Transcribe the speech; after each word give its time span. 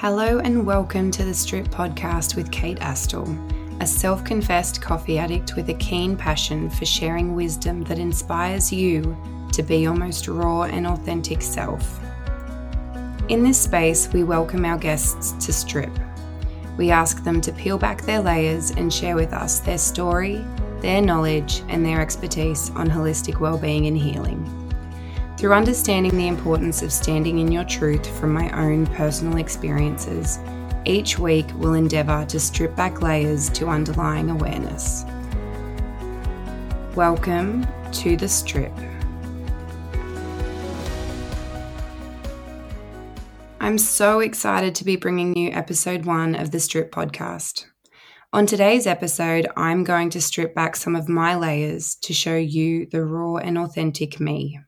Hello 0.00 0.38
and 0.38 0.64
welcome 0.64 1.10
to 1.10 1.24
the 1.24 1.34
Strip 1.34 1.66
Podcast 1.70 2.36
with 2.36 2.52
Kate 2.52 2.78
Astill, 2.78 3.26
a 3.82 3.86
self 3.86 4.24
confessed 4.24 4.80
coffee 4.80 5.18
addict 5.18 5.56
with 5.56 5.70
a 5.70 5.74
keen 5.74 6.16
passion 6.16 6.70
for 6.70 6.84
sharing 6.84 7.34
wisdom 7.34 7.82
that 7.82 7.98
inspires 7.98 8.72
you 8.72 9.16
to 9.52 9.60
be 9.60 9.78
your 9.78 9.94
most 9.94 10.28
raw 10.28 10.62
and 10.62 10.86
authentic 10.86 11.42
self. 11.42 11.98
In 13.28 13.42
this 13.42 13.60
space, 13.60 14.08
we 14.12 14.22
welcome 14.22 14.64
our 14.64 14.78
guests 14.78 15.32
to 15.44 15.52
strip. 15.52 15.90
We 16.76 16.92
ask 16.92 17.24
them 17.24 17.40
to 17.40 17.52
peel 17.52 17.76
back 17.76 18.02
their 18.02 18.20
layers 18.20 18.70
and 18.70 18.94
share 18.94 19.16
with 19.16 19.32
us 19.32 19.58
their 19.58 19.78
story, 19.78 20.46
their 20.80 21.02
knowledge, 21.02 21.64
and 21.66 21.84
their 21.84 22.00
expertise 22.00 22.70
on 22.76 22.88
holistic 22.88 23.40
well-being 23.40 23.88
and 23.88 23.98
healing. 23.98 24.67
Through 25.38 25.52
understanding 25.52 26.16
the 26.16 26.26
importance 26.26 26.82
of 26.82 26.92
standing 26.92 27.38
in 27.38 27.52
your 27.52 27.62
truth 27.62 28.04
from 28.18 28.32
my 28.32 28.50
own 28.60 28.88
personal 28.88 29.38
experiences, 29.38 30.40
each 30.84 31.16
week 31.16 31.46
we'll 31.54 31.74
endeavour 31.74 32.26
to 32.26 32.40
strip 32.40 32.74
back 32.74 33.02
layers 33.02 33.48
to 33.50 33.68
underlying 33.68 34.30
awareness. 34.30 35.04
Welcome 36.96 37.68
to 37.92 38.16
the 38.16 38.26
strip. 38.26 38.72
I'm 43.60 43.78
so 43.78 44.18
excited 44.18 44.74
to 44.74 44.84
be 44.84 44.96
bringing 44.96 45.36
you 45.36 45.52
episode 45.52 46.04
one 46.04 46.34
of 46.34 46.50
the 46.50 46.58
Strip 46.58 46.90
podcast. 46.90 47.66
On 48.32 48.44
today's 48.44 48.88
episode, 48.88 49.46
I'm 49.56 49.84
going 49.84 50.10
to 50.10 50.20
strip 50.20 50.56
back 50.56 50.74
some 50.74 50.96
of 50.96 51.08
my 51.08 51.36
layers 51.36 51.94
to 52.02 52.12
show 52.12 52.34
you 52.34 52.88
the 52.90 53.04
raw 53.04 53.36
and 53.36 53.56
authentic 53.56 54.18
me. 54.18 54.58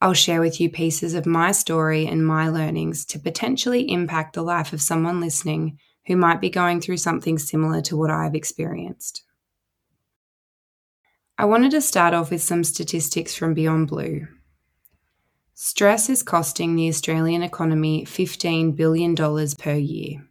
I'll 0.00 0.14
share 0.14 0.40
with 0.40 0.60
you 0.60 0.70
pieces 0.70 1.14
of 1.14 1.26
my 1.26 1.52
story 1.52 2.06
and 2.06 2.26
my 2.26 2.48
learnings 2.48 3.04
to 3.06 3.18
potentially 3.18 3.90
impact 3.90 4.34
the 4.34 4.42
life 4.42 4.72
of 4.72 4.80
someone 4.80 5.20
listening 5.20 5.78
who 6.06 6.16
might 6.16 6.40
be 6.40 6.48
going 6.48 6.80
through 6.80 6.96
something 6.96 7.38
similar 7.38 7.82
to 7.82 7.96
what 7.96 8.10
I've 8.10 8.34
experienced. 8.34 9.22
I 11.36 11.44
wanted 11.44 11.70
to 11.72 11.80
start 11.80 12.14
off 12.14 12.30
with 12.30 12.42
some 12.42 12.64
statistics 12.64 13.34
from 13.34 13.54
Beyond 13.54 13.88
Blue. 13.88 14.26
Stress 15.54 16.08
is 16.08 16.22
costing 16.22 16.74
the 16.74 16.88
Australian 16.88 17.42
economy 17.42 18.04
$15 18.06 18.74
billion 18.74 19.14
per 19.14 19.74
year. 19.74 20.26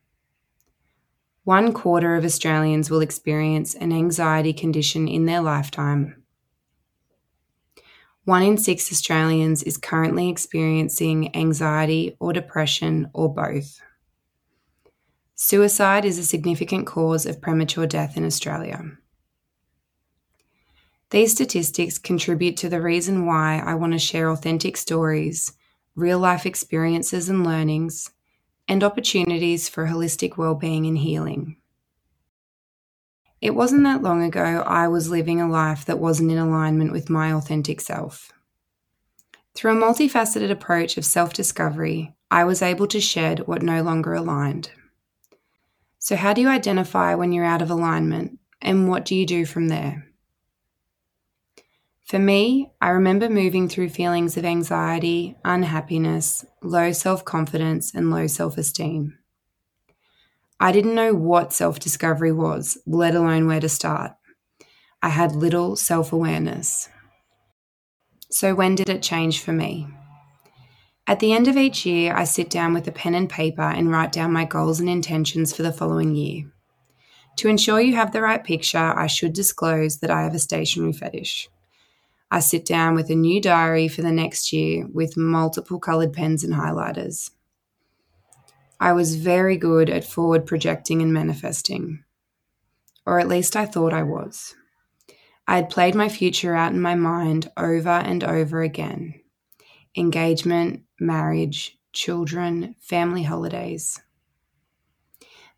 One 1.43 1.73
quarter 1.73 2.15
of 2.15 2.25
Australians 2.25 2.89
will 2.89 3.01
experience 3.01 3.75
an 3.75 3.91
anxiety 3.91 4.53
condition 4.53 5.07
in 5.07 5.25
their 5.25 5.41
lifetime. 5.41 6.18
One 8.29 8.43
in 8.43 8.59
six 8.59 8.91
Australians 8.91 9.63
is 9.63 9.75
currently 9.75 10.29
experiencing 10.29 11.35
anxiety 11.35 12.15
or 12.19 12.31
depression 12.31 13.09
or 13.11 13.33
both. 13.33 13.81
Suicide 15.33 16.05
is 16.05 16.19
a 16.19 16.23
significant 16.23 16.85
cause 16.85 17.25
of 17.25 17.41
premature 17.41 17.87
death 17.87 18.17
in 18.17 18.23
Australia. 18.23 18.83
These 21.09 21.31
statistics 21.31 21.97
contribute 21.97 22.55
to 22.57 22.69
the 22.69 22.83
reason 22.83 23.25
why 23.25 23.63
I 23.65 23.73
want 23.73 23.93
to 23.93 23.97
share 23.99 24.29
authentic 24.29 24.77
stories, 24.77 25.53
real 25.95 26.19
life 26.19 26.45
experiences 26.45 27.29
and 27.29 27.43
learnings, 27.43 28.11
and 28.67 28.83
opportunities 28.83 29.67
for 29.67 29.87
holistic 29.87 30.37
well-being 30.37 30.85
and 30.85 30.99
healing. 30.99 31.58
It 33.41 33.55
wasn't 33.55 33.83
that 33.83 34.01
long 34.01 34.23
ago 34.23 34.63
I 34.65 34.87
was 34.87 35.09
living 35.09 35.39
a 35.39 35.49
life 35.49 35.85
that 35.85 35.99
wasn't 35.99 36.31
in 36.31 36.37
alignment 36.37 36.91
with 36.91 37.09
my 37.09 37.31
authentic 37.31 37.79
self. 37.79 38.31
Through 39.55 39.77
a 39.77 39.81
multifaceted 39.81 40.51
approach 40.51 40.97
of 40.97 41.05
self 41.05 41.33
discovery, 41.33 42.15
I 42.31 42.43
was 42.43 42.61
able 42.61 42.87
to 42.87 42.99
shed 42.99 43.47
what 43.47 43.61
no 43.61 43.81
longer 43.81 44.13
aligned. 44.13 44.71
So, 45.99 46.15
how 46.15 46.33
do 46.33 46.41
you 46.41 46.49
identify 46.49 47.15
when 47.15 47.31
you're 47.31 47.45
out 47.45 47.61
of 47.61 47.69
alignment, 47.69 48.39
and 48.61 48.89
what 48.89 49.05
do 49.05 49.15
you 49.15 49.25
do 49.25 49.45
from 49.45 49.67
there? 49.67 50.09
For 52.09 52.17
me, 52.17 52.71
I 52.81 52.89
remember 52.89 53.29
moving 53.29 53.69
through 53.69 53.89
feelings 53.89 54.35
of 54.35 54.43
anxiety, 54.43 55.37
unhappiness, 55.45 56.43
low 56.63 56.91
self 56.91 57.23
confidence, 57.23 57.93
and 57.93 58.09
low 58.09 58.25
self 58.25 58.57
esteem. 58.57 59.18
I 60.59 60.71
didn't 60.73 60.95
know 60.95 61.13
what 61.13 61.53
self 61.53 61.79
discovery 61.79 62.33
was, 62.33 62.77
let 62.85 63.15
alone 63.15 63.47
where 63.47 63.61
to 63.61 63.69
start. 63.69 64.11
I 65.01 65.09
had 65.09 65.35
little 65.35 65.75
self 65.75 66.11
awareness. 66.11 66.89
So, 68.29 68.53
when 68.53 68.75
did 68.75 68.89
it 68.89 69.01
change 69.01 69.41
for 69.41 69.53
me? 69.53 69.87
At 71.07 71.19
the 71.19 71.33
end 71.33 71.47
of 71.47 71.57
each 71.57 71.85
year, 71.85 72.13
I 72.13 72.25
sit 72.25 72.49
down 72.49 72.73
with 72.73 72.87
a 72.87 72.91
pen 72.91 73.15
and 73.15 73.29
paper 73.29 73.61
and 73.61 73.89
write 73.89 74.11
down 74.11 74.33
my 74.33 74.45
goals 74.45 74.79
and 74.79 74.89
intentions 74.89 75.55
for 75.55 75.63
the 75.63 75.71
following 75.71 76.13
year. 76.13 76.51
To 77.37 77.47
ensure 77.47 77.79
you 77.79 77.95
have 77.95 78.11
the 78.11 78.21
right 78.21 78.43
picture, 78.43 78.77
I 78.77 79.07
should 79.07 79.33
disclose 79.33 79.99
that 79.99 80.11
I 80.11 80.23
have 80.23 80.35
a 80.35 80.39
stationery 80.39 80.93
fetish. 80.93 81.47
I 82.29 82.41
sit 82.41 82.65
down 82.65 82.93
with 82.95 83.09
a 83.09 83.15
new 83.15 83.41
diary 83.41 83.87
for 83.87 84.01
the 84.01 84.11
next 84.11 84.53
year 84.53 84.85
with 84.93 85.17
multiple 85.17 85.79
coloured 85.79 86.13
pens 86.13 86.43
and 86.43 86.53
highlighters. 86.53 87.31
I 88.79 88.93
was 88.93 89.15
very 89.15 89.57
good 89.57 89.89
at 89.89 90.05
forward 90.05 90.45
projecting 90.45 91.01
and 91.01 91.11
manifesting, 91.11 92.03
or 93.05 93.19
at 93.19 93.27
least 93.27 93.55
I 93.55 93.65
thought 93.65 93.93
I 93.93 94.03
was. 94.03 94.55
I 95.47 95.57
had 95.57 95.69
played 95.69 95.95
my 95.95 96.07
future 96.07 96.55
out 96.55 96.71
in 96.71 96.79
my 96.79 96.95
mind 96.95 97.51
over 97.57 97.89
and 97.89 98.23
over 98.23 98.61
again 98.61 99.15
engagement, 99.97 100.83
marriage, 100.99 101.77
children, 101.91 102.75
family 102.79 103.23
holidays. 103.23 103.99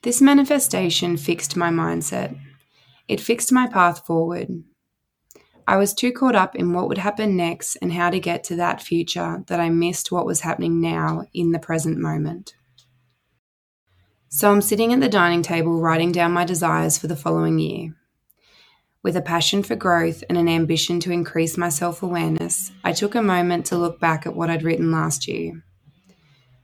This 0.01 0.21
manifestation 0.21 1.17
fixed 1.17 1.55
my 1.55 1.69
mindset. 1.69 2.39
It 3.07 3.21
fixed 3.21 3.51
my 3.51 3.67
path 3.67 4.05
forward. 4.05 4.63
I 5.67 5.77
was 5.77 5.93
too 5.93 6.11
caught 6.11 6.35
up 6.35 6.55
in 6.55 6.73
what 6.73 6.87
would 6.87 6.97
happen 6.97 7.35
next 7.35 7.75
and 7.81 7.93
how 7.93 8.09
to 8.09 8.19
get 8.19 8.43
to 8.45 8.55
that 8.55 8.81
future 8.81 9.43
that 9.47 9.59
I 9.59 9.69
missed 9.69 10.11
what 10.11 10.25
was 10.25 10.41
happening 10.41 10.81
now 10.81 11.25
in 11.33 11.51
the 11.51 11.59
present 11.59 11.99
moment. 11.99 12.55
So 14.33 14.49
I'm 14.49 14.61
sitting 14.61 14.93
at 14.93 15.01
the 15.01 15.09
dining 15.09 15.43
table 15.43 15.81
writing 15.81 16.13
down 16.13 16.31
my 16.31 16.45
desires 16.45 16.97
for 16.97 17.07
the 17.07 17.17
following 17.17 17.59
year. 17.59 17.93
With 19.03 19.17
a 19.17 19.21
passion 19.21 19.61
for 19.61 19.75
growth 19.75 20.23
and 20.29 20.37
an 20.37 20.47
ambition 20.47 21.01
to 21.01 21.11
increase 21.11 21.57
my 21.57 21.67
self 21.67 22.01
awareness, 22.01 22.71
I 22.81 22.93
took 22.93 23.13
a 23.13 23.21
moment 23.21 23.65
to 23.67 23.77
look 23.77 23.99
back 23.99 24.25
at 24.25 24.33
what 24.33 24.49
I'd 24.49 24.63
written 24.63 24.89
last 24.89 25.27
year. 25.27 25.61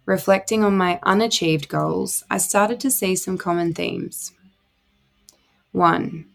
Reflecting 0.06 0.64
on 0.64 0.78
my 0.78 0.98
unachieved 1.04 1.68
goals, 1.68 2.24
I 2.32 2.38
started 2.38 2.80
to 2.80 2.90
see 2.90 3.18
some 3.18 3.38
common 3.38 3.74
themes. 3.74 4.32
1 5.74 6.26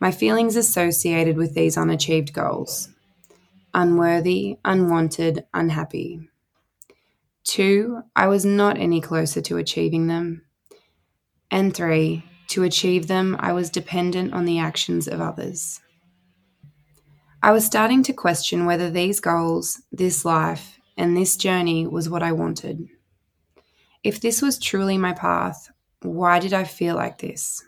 my 0.00 0.10
feelings 0.10 0.56
associated 0.56 1.36
with 1.36 1.54
these 1.54 1.76
unachieved 1.76 2.32
goals 2.32 2.88
unworthy, 3.72 4.58
unwanted, 4.64 5.44
unhappy. 5.54 6.28
Two, 7.44 8.02
I 8.16 8.26
was 8.26 8.44
not 8.44 8.76
any 8.78 9.00
closer 9.00 9.40
to 9.42 9.58
achieving 9.58 10.08
them. 10.08 10.42
And 11.50 11.74
three, 11.74 12.24
to 12.48 12.62
achieve 12.62 13.06
them, 13.06 13.36
I 13.38 13.52
was 13.52 13.70
dependent 13.70 14.32
on 14.32 14.44
the 14.44 14.58
actions 14.58 15.08
of 15.08 15.20
others. 15.20 15.80
I 17.42 17.52
was 17.52 17.64
starting 17.64 18.02
to 18.04 18.12
question 18.12 18.66
whether 18.66 18.90
these 18.90 19.20
goals, 19.20 19.82
this 19.90 20.24
life, 20.24 20.78
and 20.96 21.16
this 21.16 21.36
journey 21.36 21.86
was 21.86 22.08
what 22.08 22.22
I 22.22 22.32
wanted. 22.32 22.88
If 24.04 24.20
this 24.20 24.42
was 24.42 24.58
truly 24.58 24.98
my 24.98 25.12
path, 25.12 25.70
why 26.02 26.38
did 26.38 26.52
I 26.52 26.64
feel 26.64 26.96
like 26.96 27.18
this? 27.18 27.62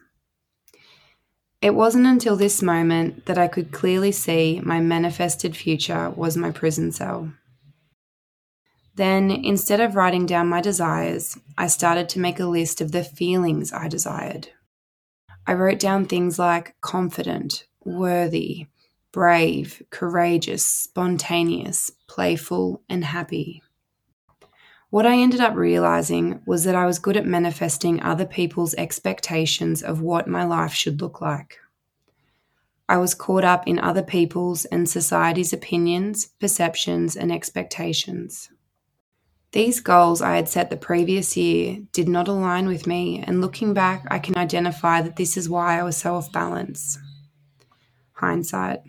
It 1.63 1.75
wasn't 1.75 2.07
until 2.07 2.37
this 2.37 2.61
moment 2.61 3.27
that 3.27 3.39
I 3.39 3.49
could 3.49 3.71
clearly 3.71 4.11
see 4.11 4.61
my 4.65 4.81
manifested 4.81 5.57
future 5.57 6.11
was 6.11 6.37
my 6.37 6.51
prison 6.51 6.91
cell. 6.91 7.33
Then, 8.95 9.31
instead 9.31 9.81
of 9.81 9.97
writing 9.97 10.27
down 10.27 10.49
my 10.49 10.61
desires, 10.61 11.39
I 11.57 11.67
started 11.67 12.09
to 12.11 12.21
make 12.21 12.39
a 12.39 12.47
list 12.47 12.81
of 12.81 12.93
the 12.93 13.03
feelings 13.03 13.73
I 13.73 13.89
desired. 13.89 14.49
I 15.47 15.55
wrote 15.55 15.79
down 15.79 16.05
things 16.05 16.39
like 16.39 16.77
confident, 16.81 17.67
worthy, 17.85 18.67
brave, 19.11 19.83
courageous, 19.91 20.65
spontaneous, 20.65 21.91
playful, 22.07 22.83
and 22.89 23.05
happy. 23.05 23.63
What 24.91 25.07
I 25.07 25.17
ended 25.17 25.41
up 25.41 25.55
realizing 25.55 26.43
was 26.47 26.65
that 26.65 26.75
I 26.75 26.85
was 26.85 26.99
good 26.99 27.17
at 27.17 27.25
manifesting 27.25 28.03
other 28.03 28.27
people's 28.27 28.75
expectations 28.75 29.83
of 29.83 30.03
what 30.03 30.29
my 30.29 30.45
life 30.45 30.75
should 30.75 31.01
look 31.01 31.23
like. 31.23 31.59
I 32.91 32.99
was 32.99 33.15
caught 33.15 33.43
up 33.43 33.67
in 33.67 33.79
other 33.79 34.03
people's 34.03 34.67
and 34.67 34.87
society's 34.87 35.55
opinions, 35.55 36.27
perceptions, 36.39 37.17
and 37.17 37.33
expectations. 37.33 38.51
These 39.53 39.81
goals 39.81 40.23
I 40.23 40.37
had 40.37 40.49
set 40.49 40.71
the 40.71 40.79
previous 40.79 41.37
year 41.37 41.81
did 41.93 42.09
not 42.09 42.27
align 42.27 42.67
with 42.67 42.87
me, 42.87 43.23
and 43.23 43.43
looking 43.43 43.75
back, 43.75 44.07
I 44.11 44.19
can 44.19 44.37
identify 44.37 45.03
that 45.03 45.17
this 45.17 45.37
is 45.37 45.49
why 45.49 45.79
I 45.79 45.83
was 45.83 45.99
so 45.99 46.15
off 46.15 46.33
balance. 46.33 46.99
Hindsight. 48.15 48.81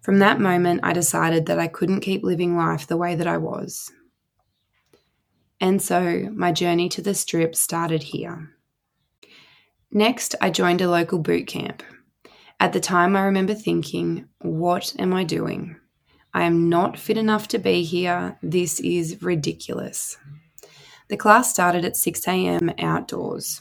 From 0.00 0.20
that 0.20 0.40
moment, 0.40 0.80
I 0.84 0.92
decided 0.92 1.46
that 1.46 1.58
I 1.58 1.66
couldn't 1.66 2.00
keep 2.00 2.22
living 2.22 2.56
life 2.56 2.86
the 2.86 2.96
way 2.96 3.16
that 3.16 3.26
I 3.26 3.38
was. 3.38 3.90
And 5.60 5.82
so 5.82 6.28
my 6.32 6.52
journey 6.52 6.88
to 6.90 7.02
the 7.02 7.14
strip 7.14 7.56
started 7.56 8.04
here. 8.04 8.50
Next, 9.90 10.36
I 10.40 10.50
joined 10.50 10.80
a 10.80 10.90
local 10.90 11.18
boot 11.18 11.48
camp. 11.48 11.82
At 12.60 12.72
the 12.72 12.80
time, 12.80 13.16
I 13.16 13.22
remember 13.22 13.54
thinking, 13.54 14.28
what 14.38 14.94
am 14.98 15.12
I 15.12 15.24
doing? 15.24 15.76
I 16.34 16.44
am 16.44 16.68
not 16.68 16.98
fit 16.98 17.18
enough 17.18 17.48
to 17.48 17.58
be 17.58 17.84
here. 17.84 18.38
This 18.42 18.80
is 18.80 19.22
ridiculous. 19.22 20.16
The 21.08 21.16
class 21.16 21.50
started 21.50 21.84
at 21.84 21.96
6 21.96 22.26
a.m. 22.26 22.72
outdoors. 22.78 23.60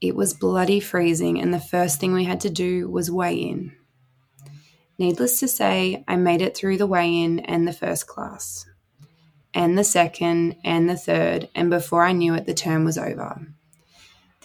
It 0.00 0.16
was 0.16 0.34
bloody 0.34 0.80
freezing, 0.80 1.40
and 1.40 1.54
the 1.54 1.60
first 1.60 2.00
thing 2.00 2.12
we 2.12 2.24
had 2.24 2.40
to 2.40 2.50
do 2.50 2.90
was 2.90 3.10
weigh 3.10 3.36
in. 3.36 3.72
Needless 4.98 5.40
to 5.40 5.48
say, 5.48 6.04
I 6.08 6.16
made 6.16 6.42
it 6.42 6.56
through 6.56 6.78
the 6.78 6.86
weigh 6.86 7.22
in 7.22 7.40
and 7.40 7.68
the 7.68 7.72
first 7.72 8.06
class 8.06 8.66
and 9.56 9.76
the 9.78 9.84
second 9.84 10.54
and 10.64 10.88
the 10.88 10.98
third, 10.98 11.48
and 11.54 11.70
before 11.70 12.04
I 12.04 12.12
knew 12.12 12.34
it, 12.34 12.44
the 12.44 12.52
term 12.52 12.84
was 12.84 12.98
over. 12.98 13.40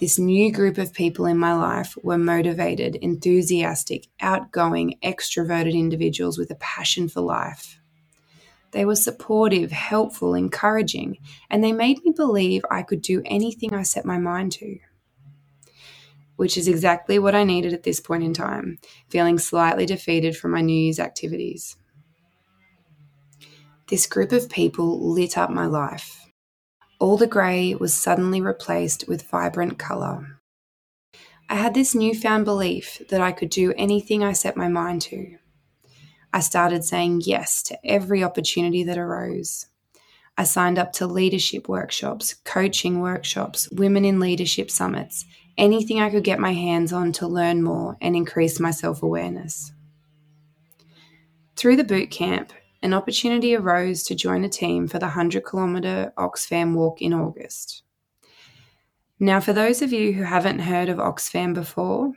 This 0.02 0.18
new 0.18 0.50
group 0.50 0.78
of 0.78 0.92
people 0.92 1.26
in 1.26 1.38
my 1.38 1.54
life 1.54 1.96
were 2.02 2.18
motivated, 2.18 2.96
enthusiastic, 2.96 4.08
outgoing, 4.18 4.98
extroverted 5.00 5.74
individuals 5.74 6.36
with 6.36 6.50
a 6.50 6.56
passion 6.56 7.08
for 7.08 7.20
life. 7.20 7.78
They 8.72 8.84
were 8.84 8.96
supportive, 8.96 9.70
helpful, 9.70 10.34
encouraging, 10.34 11.18
and 11.48 11.62
they 11.62 11.70
made 11.70 12.04
me 12.04 12.10
believe 12.10 12.64
I 12.68 12.82
could 12.82 13.00
do 13.00 13.22
anything 13.24 13.72
I 13.72 13.84
set 13.84 14.04
my 14.04 14.18
mind 14.18 14.50
to. 14.54 14.80
Which 16.34 16.58
is 16.58 16.66
exactly 16.66 17.20
what 17.20 17.36
I 17.36 17.44
needed 17.44 17.72
at 17.72 17.84
this 17.84 18.00
point 18.00 18.24
in 18.24 18.34
time, 18.34 18.80
feeling 19.08 19.38
slightly 19.38 19.86
defeated 19.86 20.36
from 20.36 20.50
my 20.50 20.62
New 20.62 20.74
Year's 20.74 20.98
activities. 20.98 21.76
This 23.86 24.06
group 24.06 24.32
of 24.32 24.50
people 24.50 25.12
lit 25.12 25.38
up 25.38 25.48
my 25.50 25.66
life. 25.66 26.21
All 27.02 27.16
the 27.16 27.26
grey 27.26 27.74
was 27.74 27.92
suddenly 27.92 28.40
replaced 28.40 29.08
with 29.08 29.28
vibrant 29.28 29.76
colour. 29.76 30.38
I 31.48 31.56
had 31.56 31.74
this 31.74 31.96
newfound 31.96 32.44
belief 32.44 33.02
that 33.08 33.20
I 33.20 33.32
could 33.32 33.50
do 33.50 33.74
anything 33.76 34.22
I 34.22 34.32
set 34.32 34.56
my 34.56 34.68
mind 34.68 35.02
to. 35.02 35.36
I 36.32 36.38
started 36.38 36.84
saying 36.84 37.22
yes 37.24 37.60
to 37.64 37.78
every 37.84 38.22
opportunity 38.22 38.84
that 38.84 38.98
arose. 38.98 39.66
I 40.38 40.44
signed 40.44 40.78
up 40.78 40.92
to 40.92 41.08
leadership 41.08 41.68
workshops, 41.68 42.34
coaching 42.44 43.00
workshops, 43.00 43.68
women 43.72 44.04
in 44.04 44.20
leadership 44.20 44.70
summits, 44.70 45.24
anything 45.58 46.00
I 46.00 46.08
could 46.08 46.22
get 46.22 46.38
my 46.38 46.52
hands 46.52 46.92
on 46.92 47.10
to 47.14 47.26
learn 47.26 47.64
more 47.64 47.96
and 48.00 48.14
increase 48.14 48.60
my 48.60 48.70
self 48.70 49.02
awareness. 49.02 49.72
Through 51.56 51.78
the 51.78 51.82
boot 51.82 52.12
camp, 52.12 52.52
an 52.82 52.92
opportunity 52.92 53.54
arose 53.54 54.02
to 54.04 54.14
join 54.14 54.44
a 54.44 54.48
team 54.48 54.88
for 54.88 54.98
the 54.98 55.06
100 55.06 55.44
kilometre 55.44 56.12
Oxfam 56.18 56.74
walk 56.74 57.00
in 57.00 57.12
August. 57.12 57.82
Now, 59.20 59.38
for 59.38 59.52
those 59.52 59.82
of 59.82 59.92
you 59.92 60.12
who 60.12 60.24
haven't 60.24 60.58
heard 60.58 60.88
of 60.88 60.98
Oxfam 60.98 61.54
before, 61.54 62.12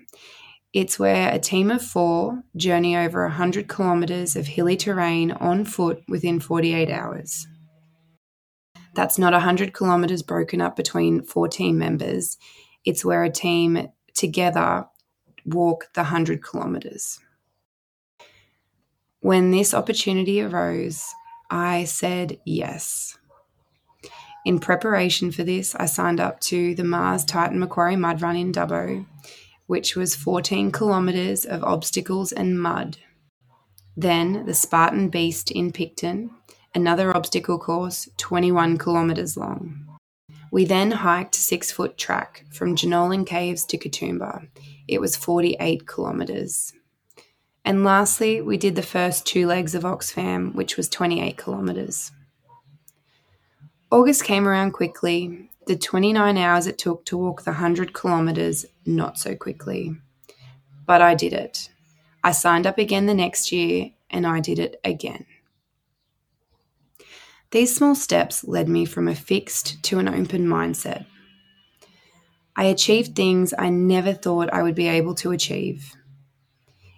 it's 0.74 0.98
where 0.98 1.32
a 1.32 1.40
team 1.40 1.70
of 1.70 1.82
four 1.82 2.44
journey 2.58 2.98
over 2.98 3.24
100 3.24 3.70
kilometres 3.70 4.36
of 4.36 4.48
hilly 4.48 4.76
terrain 4.76 5.32
on 5.32 5.66
foot 5.66 6.04
within 6.08 6.40
48 6.40 6.90
hours. 6.90 7.48
That's 8.96 9.20
not 9.20 9.34
100 9.34 9.74
kilometres 9.74 10.24
broken 10.24 10.62
up 10.62 10.76
between 10.76 11.22
four 11.22 11.48
team 11.48 11.78
members, 11.78 12.38
it's 12.86 13.06
where 13.06 13.24
a 13.24 13.30
team 13.30 13.90
together 14.14 14.86
walk 15.46 15.90
the 15.94 16.02
100 16.02 16.44
kilometres. 16.44 17.20
When 19.26 19.50
this 19.50 19.74
opportunity 19.74 20.40
arose, 20.40 21.12
I 21.50 21.86
said 21.86 22.38
yes. 22.46 23.18
In 24.46 24.60
preparation 24.60 25.32
for 25.32 25.44
this, 25.44 25.74
I 25.74 25.88
signed 25.88 26.20
up 26.20 26.40
to 26.42 26.76
the 26.76 26.84
Mars 26.84 27.26
Titan 27.26 27.58
Macquarie 27.58 27.96
Mud 27.96 28.22
Run 28.22 28.36
in 28.36 28.52
Dubbo, 28.52 29.04
which 29.66 29.96
was 29.96 30.16
14 30.16 30.72
kilometres 30.72 31.44
of 31.44 31.64
obstacles 31.64 32.34
and 32.34 32.62
mud. 32.62 33.00
Then 33.98 34.46
the 34.46 34.54
Spartan 34.54 35.10
Beast 35.10 35.50
in 35.50 35.72
Picton, 35.72 36.30
another 36.76 37.18
obstacle 37.18 37.58
course 37.58 38.08
21 38.18 38.78
kilometres 38.78 39.36
long. 39.36 39.88
We 40.52 40.66
then 40.66 40.92
hiked 40.92 41.34
six 41.34 41.72
foot 41.72 41.98
track 41.98 42.46
from 42.52 42.76
Jenolan 42.76 43.26
Caves 43.26 43.66
to 43.66 43.78
Katoomba. 43.80 44.48
It 44.88 45.02
was 45.02 45.16
48 45.16 45.88
kilometres. 45.88 46.74
And 47.66 47.84
lastly, 47.84 48.42
we 48.42 48.58
did 48.58 48.76
the 48.76 48.84
first 48.84 49.26
two 49.26 49.48
legs 49.48 49.74
of 49.74 49.82
Oxfam, 49.82 50.54
which 50.54 50.78
was 50.78 50.88
28 50.88 51.36
kilometres. 51.36 52.12
August 53.90 54.24
came 54.24 54.48
around 54.48 54.74
quickly. 54.74 55.50
The 55.66 55.76
29 55.76 56.38
hours 56.38 56.68
it 56.68 56.78
took 56.78 57.06
to 57.06 57.18
walk 57.18 57.44
the 57.44 57.52
100 57.52 57.92
kilometres, 57.92 58.68
not 58.86 59.18
so 59.18 59.36
quickly. 59.36 59.98
But 60.86 61.02
I 61.02 61.16
did 61.16 61.34
it. 61.34 61.70
I 62.24 62.34
signed 62.34 62.68
up 62.68 62.78
again 62.78 63.08
the 63.08 63.16
next 63.16 63.52
year 63.52 63.90
and 64.12 64.28
I 64.28 64.42
did 64.42 64.60
it 64.60 64.80
again. 64.84 65.26
These 67.50 67.76
small 67.76 67.96
steps 67.96 68.44
led 68.44 68.70
me 68.70 68.86
from 68.86 69.08
a 69.08 69.16
fixed 69.16 69.82
to 69.86 69.98
an 69.98 70.08
open 70.08 70.46
mindset. 70.46 71.08
I 72.56 72.66
achieved 72.66 73.16
things 73.16 73.56
I 73.58 73.70
never 73.70 74.14
thought 74.14 74.54
I 74.54 74.62
would 74.62 74.76
be 74.76 74.88
able 74.88 75.16
to 75.16 75.32
achieve. 75.32 75.96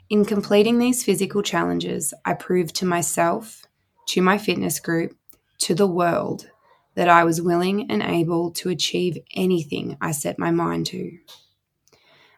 In 0.09 0.23
completing 0.23 0.79
these 0.79 1.03
physical 1.03 1.41
challenges, 1.41 2.13
I 2.23 2.33
proved 2.33 2.75
to 2.77 2.85
myself, 2.85 3.65
to 4.07 4.21
my 4.21 4.37
fitness 4.37 4.79
group, 4.79 5.17
to 5.59 5.75
the 5.75 5.87
world 5.87 6.49
that 6.95 7.09
I 7.09 7.25
was 7.25 7.41
willing 7.41 7.91
and 7.91 8.01
able 8.01 8.51
to 8.51 8.69
achieve 8.69 9.17
anything 9.35 9.97
I 9.99 10.11
set 10.11 10.39
my 10.39 10.49
mind 10.49 10.85
to. 10.87 11.11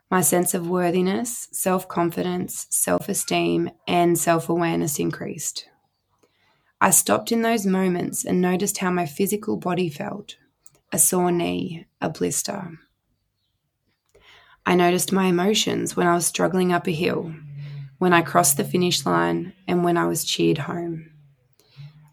My 0.10 0.22
sense 0.22 0.56
of 0.56 0.68
worthiness, 0.68 1.48
self 1.52 1.88
confidence, 1.88 2.66
self 2.72 3.08
esteem, 3.08 3.70
and 3.88 4.18
self 4.18 4.50
awareness 4.50 4.98
increased. 4.98 5.70
I 6.82 6.90
stopped 6.90 7.32
in 7.32 7.44
those 7.44 7.68
moments 7.68 8.26
and 8.26 8.42
noticed 8.42 8.80
how 8.80 8.90
my 8.90 9.06
physical 9.06 9.58
body 9.58 9.90
felt 9.90 10.38
a 10.92 10.98
sore 10.98 11.32
knee, 11.32 11.86
a 12.02 12.10
blister. 12.10 12.80
I 14.66 14.74
noticed 14.74 15.12
my 15.12 15.26
emotions 15.26 15.96
when 15.96 16.08
I 16.08 16.16
was 16.16 16.26
struggling 16.26 16.74
up 16.74 16.88
a 16.88 16.92
hill 16.92 17.32
when 18.00 18.14
I 18.14 18.22
crossed 18.22 18.58
the 18.58 18.64
finish 18.64 19.06
line, 19.06 19.54
and 19.68 19.84
when 19.84 19.98
I 19.98 20.08
was 20.08 20.26
cheered 20.26 20.58
home. 20.58 21.12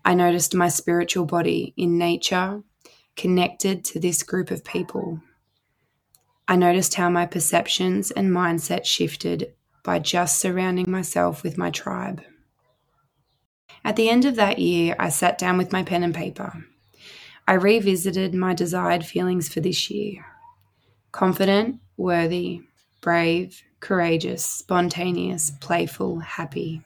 I 0.05 0.15
noticed 0.15 0.55
my 0.55 0.69
spiritual 0.69 1.25
body 1.25 1.73
in 1.76 1.99
nature, 1.99 2.62
connected 3.16 3.85
to 3.87 3.99
this 3.99 4.23
group 4.23 4.50
of 4.50 4.64
people. 4.64 5.21
I 6.47 6.57
noticed 6.57 6.95
how 6.95 7.09
my 7.09 7.26
perceptions 7.26 8.11
and 8.11 8.31
mindset 8.31 8.85
shifted 8.85 9.55
by 9.83 9.99
just 10.00 10.38
surrounding 10.38 10.90
myself 10.90 11.43
with 11.43 11.57
my 11.57 11.71
tribe. 11.71 12.23
At 13.85 13.97
the 13.97 14.11
end 14.11 14.25
of 14.25 14.37
that 14.37 14.59
year, 14.59 14.97
I 14.99 15.09
sat 15.09 15.38
down 15.38 15.57
with 15.57 15.73
my 15.73 15.85
pen 15.85 16.02
and 16.02 16.14
paper. 16.14 16.64
I 17.49 17.55
revisited 17.55 18.35
my 18.35 18.55
desired 18.55 19.07
feelings 19.07 19.49
for 19.49 19.61
this 19.61 19.90
year 19.90 20.26
confident, 21.12 21.81
worthy, 21.97 22.61
brave, 23.00 23.62
courageous, 23.80 24.45
spontaneous, 24.45 25.50
playful, 25.61 26.21
happy. 26.21 26.83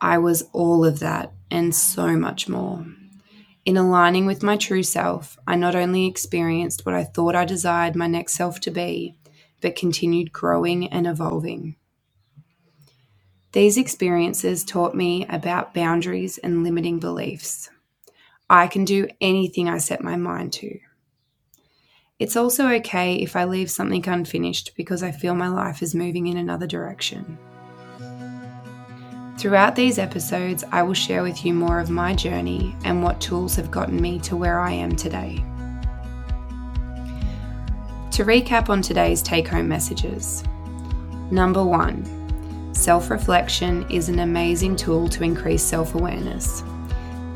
I 0.00 0.18
was 0.18 0.42
all 0.52 0.84
of 0.84 1.00
that 1.00 1.32
and 1.50 1.74
so 1.74 2.16
much 2.16 2.48
more. 2.48 2.86
In 3.66 3.76
aligning 3.76 4.24
with 4.24 4.42
my 4.42 4.56
true 4.56 4.82
self, 4.82 5.38
I 5.46 5.56
not 5.56 5.74
only 5.74 6.06
experienced 6.06 6.86
what 6.86 6.94
I 6.94 7.04
thought 7.04 7.36
I 7.36 7.44
desired 7.44 7.94
my 7.94 8.06
next 8.06 8.32
self 8.32 8.60
to 8.60 8.70
be, 8.70 9.16
but 9.60 9.76
continued 9.76 10.32
growing 10.32 10.88
and 10.88 11.06
evolving. 11.06 11.76
These 13.52 13.76
experiences 13.76 14.64
taught 14.64 14.94
me 14.94 15.26
about 15.26 15.74
boundaries 15.74 16.38
and 16.38 16.62
limiting 16.62 16.98
beliefs. 17.00 17.68
I 18.48 18.66
can 18.66 18.84
do 18.84 19.08
anything 19.20 19.68
I 19.68 19.78
set 19.78 20.02
my 20.02 20.16
mind 20.16 20.52
to. 20.54 20.78
It's 22.20 22.36
also 22.36 22.68
okay 22.68 23.14
if 23.14 23.34
I 23.34 23.44
leave 23.44 23.70
something 23.70 24.06
unfinished 24.06 24.72
because 24.76 25.02
I 25.02 25.10
feel 25.10 25.34
my 25.34 25.48
life 25.48 25.82
is 25.82 25.94
moving 25.94 26.26
in 26.26 26.36
another 26.36 26.66
direction. 26.66 27.38
Throughout 29.38 29.74
these 29.74 29.98
episodes, 29.98 30.62
I 30.70 30.82
will 30.82 30.92
share 30.92 31.22
with 31.22 31.46
you 31.46 31.54
more 31.54 31.80
of 31.80 31.88
my 31.88 32.14
journey 32.14 32.76
and 32.84 33.02
what 33.02 33.22
tools 33.22 33.56
have 33.56 33.70
gotten 33.70 33.98
me 33.98 34.18
to 34.20 34.36
where 34.36 34.60
I 34.60 34.70
am 34.70 34.94
today. 34.94 35.42
To 38.10 38.24
recap 38.24 38.68
on 38.68 38.82
today's 38.82 39.22
take 39.22 39.48
home 39.48 39.66
messages 39.66 40.44
Number 41.30 41.64
one, 41.64 42.04
self 42.74 43.08
reflection 43.08 43.88
is 43.88 44.10
an 44.10 44.18
amazing 44.18 44.76
tool 44.76 45.08
to 45.08 45.24
increase 45.24 45.62
self 45.62 45.94
awareness. 45.94 46.62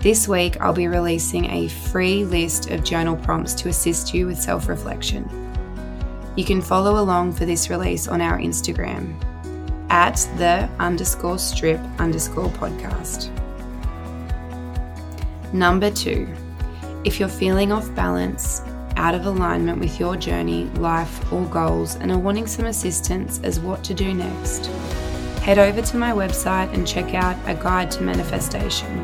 This 0.04 0.28
week, 0.28 0.60
I'll 0.60 0.74
be 0.74 0.86
releasing 0.86 1.46
a 1.46 1.66
free 1.68 2.26
list 2.26 2.70
of 2.70 2.84
journal 2.84 3.16
prompts 3.16 3.54
to 3.54 3.70
assist 3.70 4.12
you 4.12 4.26
with 4.26 4.38
self 4.38 4.68
reflection. 4.68 5.26
You 6.36 6.44
can 6.44 6.60
follow 6.60 7.02
along 7.02 7.32
for 7.32 7.46
this 7.46 7.70
release 7.70 8.06
on 8.06 8.20
our 8.20 8.38
Instagram 8.38 9.14
at 9.88 10.16
the 10.36 10.68
underscore 10.78 11.38
strip 11.38 11.80
underscore 11.98 12.50
podcast. 12.50 13.30
Number 15.54 15.90
two, 15.90 16.28
If 17.04 17.18
you're 17.18 17.30
feeling 17.30 17.72
off 17.72 17.94
balance, 17.94 18.60
out 18.96 19.14
of 19.14 19.24
alignment 19.24 19.80
with 19.80 19.98
your 19.98 20.16
journey, 20.16 20.66
life, 20.74 21.32
or 21.32 21.46
goals, 21.46 21.96
and 21.96 22.12
are 22.12 22.18
wanting 22.18 22.46
some 22.46 22.66
assistance 22.66 23.40
as 23.42 23.58
what 23.58 23.82
to 23.84 23.94
do 23.94 24.12
next, 24.12 24.66
head 25.40 25.58
over 25.58 25.80
to 25.80 25.96
my 25.96 26.12
website 26.12 26.70
and 26.74 26.86
check 26.86 27.14
out 27.14 27.38
A 27.46 27.54
Guide 27.54 27.90
to 27.92 28.02
Manifestation. 28.02 29.02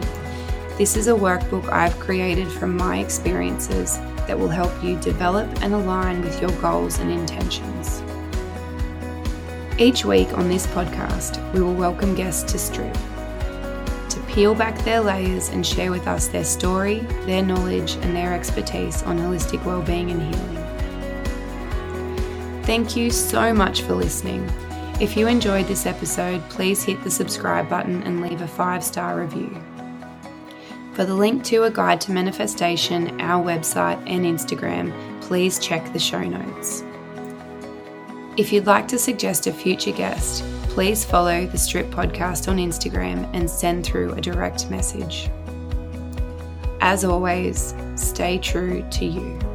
This 0.80 0.96
is 0.96 1.08
a 1.08 1.12
workbook 1.12 1.68
I've 1.68 1.98
created 2.00 2.48
from 2.48 2.74
my 2.74 3.00
experiences 3.00 3.98
that 4.26 4.38
will 4.38 4.48
help 4.48 4.72
you 4.82 4.96
develop 4.96 5.46
and 5.62 5.74
align 5.74 6.22
with 6.22 6.40
your 6.40 6.50
goals 6.52 7.00
and 7.00 7.10
intentions. 7.10 8.02
Each 9.78 10.06
week 10.06 10.32
on 10.32 10.48
this 10.48 10.66
podcast, 10.68 11.36
we 11.52 11.60
will 11.60 11.74
welcome 11.74 12.14
guests 12.14 12.50
to 12.52 12.58
Strip 12.58 12.94
to 12.94 14.20
peel 14.26 14.54
back 14.54 14.82
their 14.82 15.02
layers 15.02 15.50
and 15.50 15.66
share 15.66 15.90
with 15.90 16.06
us 16.06 16.28
their 16.28 16.44
story, 16.44 17.00
their 17.26 17.42
knowledge, 17.42 17.96
and 17.96 18.16
their 18.16 18.32
expertise 18.32 19.02
on 19.02 19.18
holistic 19.18 19.62
well-being 19.66 20.10
and 20.10 20.34
healing. 20.34 20.64
Thank 22.62 22.96
you 22.96 23.10
so 23.10 23.52
much 23.52 23.82
for 23.82 23.94
listening. 23.94 24.50
If 24.98 25.14
you 25.14 25.26
enjoyed 25.26 25.66
this 25.66 25.84
episode, 25.84 26.40
please 26.48 26.82
hit 26.82 27.04
the 27.04 27.10
subscribe 27.10 27.68
button 27.68 28.02
and 28.04 28.22
leave 28.22 28.40
a 28.40 28.48
five 28.48 28.82
star 28.82 29.20
review. 29.20 29.62
For 30.94 31.04
the 31.04 31.14
link 31.14 31.44
to 31.44 31.64
a 31.64 31.70
guide 31.70 32.00
to 32.02 32.12
manifestation, 32.12 33.20
our 33.20 33.42
website, 33.42 34.02
and 34.06 34.24
Instagram, 34.24 34.92
please 35.20 35.58
check 35.58 35.92
the 35.92 35.98
show 35.98 36.22
notes. 36.22 36.82
If 38.36 38.52
you'd 38.52 38.66
like 38.66 38.88
to 38.88 38.98
suggest 38.98 39.46
a 39.46 39.52
future 39.52 39.92
guest, 39.92 40.44
please 40.70 41.04
follow 41.04 41.46
the 41.46 41.58
Strip 41.58 41.90
Podcast 41.90 42.48
on 42.48 42.56
Instagram 42.56 43.28
and 43.34 43.48
send 43.48 43.84
through 43.84 44.12
a 44.12 44.20
direct 44.20 44.70
message. 44.70 45.30
As 46.80 47.04
always, 47.04 47.74
stay 47.96 48.38
true 48.38 48.84
to 48.90 49.04
you. 49.04 49.49